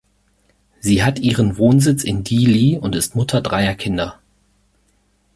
Sie 0.79 1.03
hat 1.03 1.19
ihren 1.19 1.57
Wohnsitz 1.59 2.03
in 2.03 2.23
Dili 2.23 2.75
und 2.75 2.95
ist 2.95 3.15
Mutter 3.15 3.39
dreier 3.39 3.75
Kinder. 3.75 4.19